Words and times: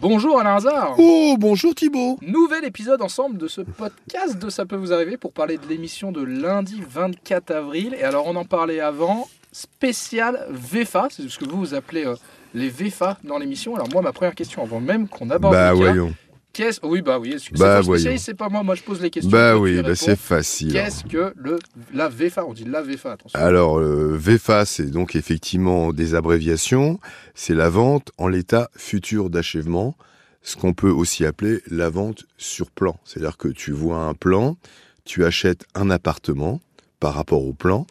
Bonjour 0.00 0.38
Alain 0.40 0.56
Hazard 0.56 0.94
Oh, 0.98 1.36
bonjour 1.38 1.74
Thibaut 1.74 2.18
Nouvel 2.22 2.64
épisode 2.64 3.02
ensemble 3.02 3.36
de 3.36 3.48
ce 3.48 3.62
podcast 3.62 4.38
de 4.38 4.48
Ça 4.48 4.64
peut 4.64 4.76
vous 4.76 4.92
arriver 4.92 5.16
pour 5.16 5.32
parler 5.32 5.58
de 5.58 5.66
l'émission 5.68 6.12
de 6.12 6.22
lundi 6.22 6.80
24 6.88 7.50
avril. 7.50 7.94
Et 7.98 8.04
alors 8.04 8.26
on 8.26 8.36
en 8.36 8.44
parlait 8.44 8.80
avant, 8.80 9.26
spécial 9.50 10.46
VFA, 10.50 11.08
c'est 11.10 11.28
ce 11.28 11.38
que 11.38 11.44
vous 11.46 11.58
vous 11.58 11.74
appelez 11.74 12.06
euh, 12.06 12.14
les 12.54 12.68
VFA 12.68 13.18
dans 13.24 13.38
l'émission. 13.38 13.74
Alors 13.74 13.88
moi 13.92 14.02
ma 14.02 14.12
première 14.12 14.34
question 14.34 14.62
avant 14.62 14.80
même 14.80 15.08
qu'on 15.08 15.30
aborde 15.30 15.54
Bah 15.54 15.72
le 15.72 15.78
cas, 15.78 15.84
voyons. 15.84 16.14
Qu'est-ce... 16.58 16.80
Oui 16.82 17.02
bah 17.02 17.18
oui, 17.18 17.36
Bah, 17.52 17.80
c'est 18.16 18.34
pas 18.34 18.48
moi, 18.48 18.62
moi 18.62 18.74
je 18.74 18.82
pose 18.82 19.00
les 19.00 19.10
questions. 19.10 19.30
Bah 19.30 19.56
oui, 19.56 19.80
bah 19.80 19.94
c'est 19.94 20.18
facile. 20.18 20.72
Qu'est-ce 20.72 21.04
que 21.04 21.32
le, 21.36 21.58
la 21.94 22.08
VFA 22.08 22.44
On 22.44 22.52
dit 22.52 22.64
la 22.64 22.82
VFA, 22.82 23.12
attention. 23.12 23.38
Alors, 23.38 23.78
euh, 23.78 24.16
VFA, 24.16 24.64
c'est 24.64 24.90
donc 24.90 25.14
effectivement 25.14 25.92
des 25.92 26.14
abréviations. 26.14 26.98
C'est 27.34 27.54
la 27.54 27.70
vente 27.70 28.10
en 28.18 28.26
l'état 28.26 28.70
futur 28.76 29.30
d'achèvement, 29.30 29.96
ce 30.42 30.56
qu'on 30.56 30.74
peut 30.74 30.90
aussi 30.90 31.24
appeler 31.24 31.60
la 31.70 31.90
vente 31.90 32.24
sur 32.36 32.70
plan. 32.70 32.98
C'est-à-dire 33.04 33.36
que 33.36 33.48
tu 33.48 33.70
vois 33.70 34.04
un 34.04 34.14
plan, 34.14 34.56
tu 35.04 35.24
achètes 35.24 35.64
un 35.76 35.90
appartement 35.90 36.60
par 36.98 37.14
rapport 37.14 37.44
au 37.44 37.52
plan, 37.52 37.86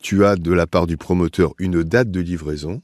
tu 0.00 0.24
as 0.24 0.34
de 0.34 0.52
la 0.52 0.66
part 0.66 0.88
du 0.88 0.96
promoteur 0.96 1.54
une 1.58 1.84
date 1.84 2.10
de 2.10 2.20
livraison. 2.20 2.82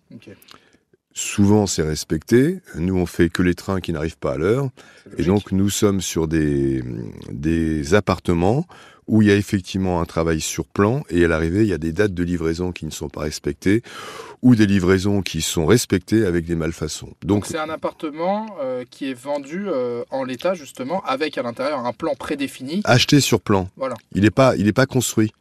Souvent, 1.15 1.67
c'est 1.67 1.83
respecté. 1.83 2.61
Nous, 2.77 2.97
on 2.97 3.07
fait 3.07 3.29
que 3.29 3.43
les 3.43 3.55
trains 3.55 3.81
qui 3.81 3.93
n'arrivent 3.93 4.19
pas 4.19 4.35
à 4.35 4.37
l'heure. 4.37 4.69
Et 5.17 5.25
donc 5.25 5.53
nous 5.53 5.71
sommes 5.71 6.01
sur 6.01 6.29
des, 6.29 6.83
des 7.31 7.95
appartements 7.95 8.67
où 9.09 9.23
il 9.23 9.29
y 9.29 9.31
a 9.31 9.37
effectivement 9.37 10.01
un 10.01 10.05
travail 10.05 10.41
sur 10.41 10.67
plan 10.67 11.03
et 11.09 11.25
à 11.25 11.29
l'arrivée 11.29 11.63
il 11.63 11.69
y 11.69 11.73
a 11.73 11.79
des 11.79 11.93
dates 11.93 12.13
de 12.13 12.23
livraison 12.23 12.73
qui 12.73 12.85
ne 12.85 12.91
sont 12.91 13.09
pas 13.09 13.23
respectées 13.23 13.83
ou 14.43 14.55
des 14.55 14.67
livraisons 14.67 15.23
qui 15.23 15.41
sont 15.41 15.65
respectées 15.65 16.27
avec 16.27 16.45
des 16.45 16.55
malfaçons. 16.55 17.15
Donc 17.25 17.47
c'est 17.47 17.59
un 17.59 17.71
appartement 17.71 18.47
euh, 18.61 18.85
qui 18.89 19.11
est 19.11 19.15
vendu 19.15 19.65
euh, 19.67 20.05
en 20.11 20.25
l'état 20.25 20.53
justement 20.53 21.03
avec 21.05 21.39
à 21.39 21.43
l'intérieur 21.43 21.79
un 21.87 21.93
plan 21.95 22.15
prédéfini. 22.17 22.83
acheter 22.85 23.21
sur 23.21 23.41
plan. 23.41 23.71
Voilà. 23.77 23.95
Il 24.13 24.23
n'est 24.23 24.31
pas, 24.31 24.55
il 24.57 24.69
est 24.69 24.75
pas 24.75 24.87
construit. 24.87 25.33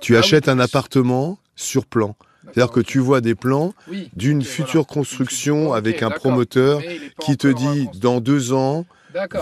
Tu 0.00 0.16
Ah 0.16 0.18
achètes 0.18 0.46
oui, 0.46 0.52
un 0.52 0.58
appartement 0.58 1.38
sur 1.54 1.86
plan. 1.86 2.16
C'est-à-dire 2.52 2.72
que 2.72 2.80
tu 2.80 2.98
vois 2.98 3.20
des 3.20 3.34
plans 3.34 3.74
Oui, 3.88 4.10
d'une 4.14 4.42
future 4.42 4.82
voilà. 4.82 4.84
construction 5.00 5.72
avec 5.72 6.02
un 6.02 6.10
promoteur 6.10 6.80
qui 7.20 7.36
te 7.36 7.48
dit 7.48 7.88
dans 8.00 8.20
deux 8.20 8.52
ans 8.52 8.84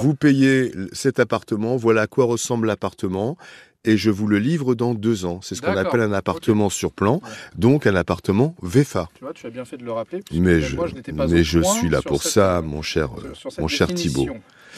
vous 0.00 0.14
payez 0.14 0.72
cet 0.92 1.19
appartement, 1.19 1.77
voilà 1.77 2.03
à 2.03 2.06
quoi 2.06 2.27
ressemble 2.27 2.67
l'appartement, 2.67 3.36
et 3.84 3.97
je 3.97 4.11
vous 4.11 4.27
le 4.27 4.38
livre 4.38 4.75
dans 4.75 4.94
deux 4.94 5.25
ans. 5.25 5.41
C'est 5.42 5.55
ce 5.55 5.62
qu'on 5.62 5.77
appelle 5.77 6.00
un 6.00 6.12
appartement 6.12 6.70
sur 6.70 6.92
plan, 6.92 7.20
donc 7.56 7.86
un 7.86 7.94
appartement 7.97 8.55
VFA. 8.62 9.08
Tu 9.14 9.24
vois, 9.24 9.33
tu 9.33 9.47
as 9.47 9.50
bien 9.50 9.64
fait 9.64 9.77
de 9.77 9.84
le 9.84 9.92
rappeler. 9.92 10.22
Mais 10.33 10.61
je, 10.61 10.77
moi, 10.77 10.86
je 10.86 10.94
pas 11.12 11.27
mais 11.27 11.42
je 11.44 11.61
suis 11.61 11.89
là 11.89 12.00
pour 12.02 12.22
cette, 12.22 12.33
ça, 12.33 12.58
euh, 12.58 12.62
mon 12.62 12.83
cher, 12.83 13.08
sur- 13.20 13.36
sur 13.36 13.50
cette 13.52 13.61
mon 13.61 13.69
cher. 13.69 13.89
Thibault. 13.89 14.28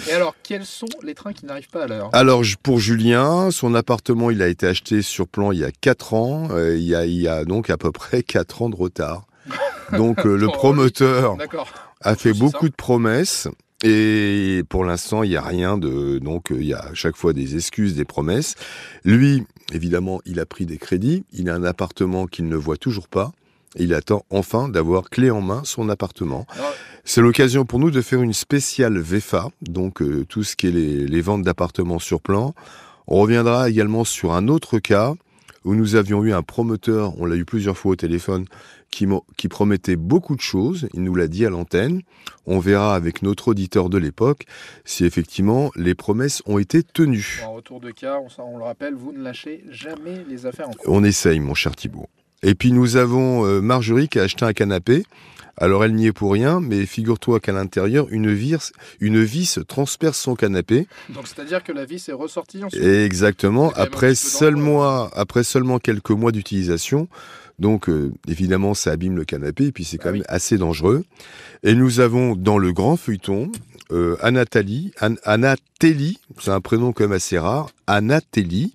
Et 0.08 0.12
alors, 0.12 0.34
quels 0.42 0.64
sont 0.64 0.86
les 1.05 1.14
trains 1.14 1.33
qui 1.33 1.46
n'arrivent 1.46 1.69
pas 1.69 1.84
à 1.84 1.86
l'heure? 1.86 2.11
Alors 2.12 2.42
pour 2.62 2.80
Julien, 2.80 3.50
son 3.50 3.74
appartement, 3.74 4.30
il 4.30 4.42
a 4.42 4.48
été 4.48 4.66
acheté 4.66 5.02
sur 5.02 5.28
plan 5.28 5.52
il 5.52 5.61
y 5.61 5.64
a 5.64 5.70
quatre 5.70 6.14
ans. 6.14 6.48
euh, 6.50 6.77
il, 6.77 6.83
y 6.84 6.94
a, 6.94 7.06
il 7.06 7.20
y 7.20 7.28
a 7.28 7.44
donc 7.44 7.70
à 7.70 7.77
peu 7.77 7.92
près 7.92 8.22
quatre 8.22 8.62
ans 8.62 8.70
de 8.70 8.77
retard. 8.77 9.27
Donc 9.92 10.24
euh, 10.24 10.36
le 10.39 10.46
promoteur 10.48 11.36
a 12.00 12.14
fait 12.16 12.33
beaucoup 12.33 12.68
de 12.70 12.74
promesses. 12.74 13.46
Et 13.86 14.62
pour 14.70 14.82
l'instant, 14.82 15.22
il 15.22 15.30
n'y 15.30 15.36
a 15.36 15.42
rien 15.42 15.77
de. 15.77 16.18
Donc, 16.18 16.50
euh, 16.50 16.56
il 16.58 16.66
y 16.66 16.72
a 16.72 16.80
à 16.80 16.94
chaque 16.94 17.16
fois 17.16 17.34
des 17.34 17.54
excuses, 17.54 17.94
des 17.94 18.06
promesses. 18.06 18.54
Lui, 19.04 19.44
évidemment, 19.72 20.22
il 20.24 20.40
a 20.40 20.46
pris 20.46 20.64
des 20.64 20.78
crédits. 20.78 21.24
Il 21.34 21.50
a 21.50 21.54
un 21.54 21.64
appartement 21.64 22.27
qu'il 22.27 22.48
ne 22.48 22.56
voit 22.56 22.78
toujours 22.78 23.08
pas. 23.08 23.32
Il 23.77 23.92
attend 23.92 24.24
enfin 24.30 24.70
d'avoir 24.70 25.10
clé 25.10 25.30
en 25.30 25.42
main 25.42 25.60
son 25.64 25.90
appartement. 25.90 26.46
Alors, 26.56 26.72
C'est 27.05 27.20
l'occasion 27.20 27.66
pour 27.66 27.78
nous 27.78 27.90
de 27.90 28.00
faire 28.00 28.22
une 28.22 28.32
spéciale 28.32 28.96
VFA, 28.98 29.50
donc 29.60 30.00
euh, 30.00 30.24
tout 30.27 30.44
ce 30.44 30.56
qui 30.56 30.68
est 30.68 30.70
les, 30.70 31.06
les 31.06 31.20
ventes 31.20 31.42
d'appartements 31.42 31.98
sur 31.98 32.22
plan. 32.22 32.55
On 33.06 33.20
reviendra 33.20 33.68
également 33.68 34.05
sur 34.05 34.33
un 34.33 34.48
autre 34.48 34.78
cas 34.78 35.14
où 35.64 35.75
nous 35.75 35.97
avions 35.97 36.23
eu 36.25 36.33
un 36.33 36.42
promoteur, 36.42 37.19
on 37.20 37.27
l'a 37.27 37.36
eu 37.36 37.45
plusieurs 37.45 37.77
fois 37.77 37.92
au 37.92 37.97
téléphone, 37.97 38.47
qui, 38.91 39.48
promettait 39.48 39.97
beaucoup 39.97 40.36
de 40.36 40.41
choses. 40.41 40.89
Il 40.95 41.02
nous 41.02 41.14
l'a 41.14 41.27
dit 41.27 41.45
à 41.45 41.51
l'antenne. 41.51 42.02
On 42.47 42.58
verra 42.58 42.95
avec 42.95 43.23
notre 43.23 43.48
auditeur 43.48 43.91
de 43.91 43.98
l'époque 43.98 44.45
si 44.85 45.05
effectivement 45.05 45.70
les 45.75 45.95
promesses 45.95 46.42
ont 46.47 46.58
été 46.58 46.83
tenues. 46.83 47.42
en 47.45 47.55
retour 47.55 47.80
de 47.80 47.91
cas, 47.91 48.19
on 48.39 48.57
le 48.57 48.64
rappelle, 48.64 48.95
vous 48.95 49.13
ne 49.13 49.23
lâchez 49.23 49.64
jamais 49.70 50.25
les 50.29 50.47
affaires 50.47 50.69
en 50.69 50.73
cours. 50.73 50.95
On 50.95 51.02
essaye, 51.02 51.41
mon 51.41 51.55
cher 51.55 51.75
Thibault. 51.75 52.08
Et 52.42 52.55
puis 52.55 52.73
nous 52.73 52.96
avons 52.96 53.46
euh, 53.46 53.61
Marjorie 53.61 54.08
qui 54.08 54.19
a 54.19 54.23
acheté 54.23 54.45
un 54.45 54.52
canapé. 54.52 55.05
Alors 55.56 55.84
elle 55.84 55.94
n'y 55.94 56.06
est 56.06 56.12
pour 56.12 56.32
rien, 56.32 56.60
mais 56.60 56.84
figure-toi 56.86 57.40
qu'à 57.40 57.52
l'intérieur, 57.52 58.06
une 58.10 58.32
vis, 58.32 58.72
une 59.00 59.22
vis 59.22 59.58
transperce 59.68 60.18
son 60.18 60.34
canapé. 60.34 60.86
Donc, 61.10 61.26
c'est-à-dire 61.28 61.62
que 61.62 61.72
la 61.72 61.84
vis 61.84 62.08
est 62.08 62.12
ressortie 62.12 62.62
ensuite. 62.64 62.82
Exactement, 62.82 63.70
quand 63.70 63.80
après, 63.80 64.12
petit 64.14 64.24
peu 64.24 64.28
seul 64.30 64.54
dangereux. 64.54 64.64
mois, 64.66 65.10
après 65.14 65.44
seulement 65.44 65.78
quelques 65.78 66.10
mois 66.10 66.32
d'utilisation. 66.32 67.08
Donc 67.60 67.88
euh, 67.88 68.12
évidemment, 68.26 68.74
ça 68.74 68.90
abîme 68.90 69.16
le 69.16 69.24
canapé 69.24 69.66
et 69.66 69.72
puis 69.72 69.84
c'est 69.84 69.96
quand 69.96 70.08
Ah 70.08 70.12
même 70.12 70.20
oui. 70.22 70.26
assez 70.28 70.58
dangereux. 70.58 71.04
Et 71.62 71.74
nous 71.76 72.00
avons 72.00 72.34
dans 72.34 72.58
le 72.58 72.72
grand 72.72 72.96
feuilleton 72.96 73.52
euh, 73.92 74.16
Anathalie, 74.22 74.92
An- 75.00 75.14
c'est 76.40 76.50
un 76.50 76.60
prénom 76.60 76.92
quand 76.92 77.04
même 77.04 77.12
assez 77.12 77.38
rare, 77.38 77.70
Anatelli. 77.86 78.74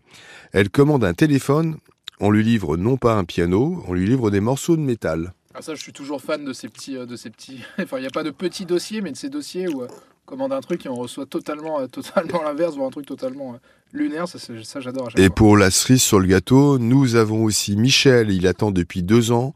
Elle 0.53 0.69
commande 0.69 1.03
un 1.03 1.13
téléphone, 1.13 1.77
on 2.21 2.31
lui 2.31 2.43
livre 2.43 2.77
non 2.77 2.95
pas 2.95 3.15
un 3.15 3.25
piano, 3.25 3.83
on 3.87 3.93
lui 3.93 4.07
livre 4.07 4.31
des 4.31 4.39
morceaux 4.39 4.77
de 4.77 4.81
métal. 4.81 5.33
Ah, 5.55 5.61
ça, 5.61 5.73
je 5.73 5.81
suis 5.81 5.91
toujours 5.93 6.21
fan 6.21 6.45
de 6.45 6.53
ces 6.53 6.69
petits. 6.69 6.95
euh, 6.95 7.05
de 7.05 7.15
ces 7.15 7.29
petits... 7.29 7.61
enfin, 7.81 7.97
il 7.97 8.01
n'y 8.01 8.07
a 8.07 8.11
pas 8.11 8.23
de 8.23 8.29
petits 8.31 8.65
dossiers, 8.65 9.01
mais 9.01 9.11
de 9.11 9.17
ces 9.17 9.29
dossiers 9.29 9.67
où 9.67 9.81
euh, 9.81 9.87
on 9.89 10.25
commande 10.25 10.53
un 10.53 10.61
truc 10.61 10.85
et 10.85 10.89
on 10.89 10.95
reçoit 10.95 11.25
totalement, 11.25 11.79
euh, 11.79 11.87
totalement 11.91 12.43
l'inverse, 12.43 12.75
ou 12.77 12.83
un 12.85 12.89
truc 12.91 13.05
totalement 13.05 13.55
lunaire. 13.91 14.27
Ça, 14.27 14.79
j'adore 14.79 15.07
à 15.07 15.09
chaque 15.09 15.19
Et 15.19 15.25
fois. 15.27 15.35
pour 15.35 15.57
la 15.57 15.71
cerise 15.71 16.03
sur 16.03 16.19
le 16.19 16.27
gâteau, 16.27 16.77
nous 16.77 17.15
avons 17.15 17.43
aussi 17.43 17.75
Michel, 17.75 18.29
il 18.29 18.45
attend 18.47 18.71
depuis 18.71 19.01
deux 19.01 19.31
ans 19.31 19.53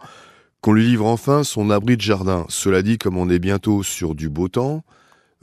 qu'on 0.62 0.74
lui 0.74 0.86
livre 0.86 1.06
enfin 1.06 1.44
son 1.44 1.70
abri 1.70 1.98
de 1.98 2.02
jardin. 2.02 2.46
Cela 2.50 2.82
dit, 2.82 2.98
comme 2.98 3.18
on 3.18 3.30
est 3.30 3.40
bientôt 3.40 3.84
sur 3.84 4.16
du 4.16 4.30
beau 4.30 4.48
temps, 4.48 4.84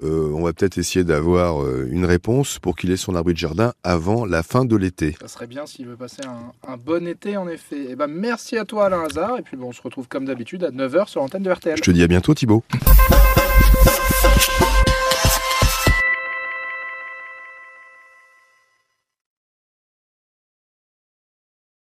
euh, 0.02 0.32
on 0.34 0.42
va 0.42 0.52
peut-être 0.52 0.78
essayer 0.78 1.04
d'avoir 1.04 1.62
euh, 1.62 1.88
une 1.90 2.04
réponse 2.04 2.58
pour 2.58 2.76
qu'il 2.76 2.90
ait 2.90 2.96
son 2.96 3.14
abri 3.14 3.34
de 3.34 3.38
jardin 3.38 3.72
avant 3.82 4.24
la 4.24 4.42
fin 4.42 4.64
de 4.64 4.76
l'été. 4.76 5.16
Ça 5.20 5.28
serait 5.28 5.46
bien 5.46 5.66
s'il 5.66 5.86
veut 5.86 5.96
passer 5.96 6.22
un, 6.26 6.52
un 6.72 6.76
bon 6.76 7.06
été, 7.06 7.36
en 7.36 7.48
effet. 7.48 7.90
Et 7.90 7.96
ben, 7.96 8.06
merci 8.06 8.56
à 8.56 8.64
toi, 8.64 8.86
Alain 8.86 9.04
Hazard. 9.04 9.38
Et 9.38 9.42
puis, 9.42 9.56
bon, 9.56 9.68
on 9.68 9.72
se 9.72 9.82
retrouve 9.82 10.08
comme 10.08 10.24
d'habitude 10.24 10.64
à 10.64 10.70
9h 10.70 11.08
sur 11.08 11.20
l'antenne 11.20 11.42
de 11.42 11.50
RTL. 11.50 11.76
Je 11.76 11.82
te 11.82 11.90
dis 11.90 12.02
à 12.02 12.06
bientôt 12.06 12.34
Thibaut. 12.34 12.64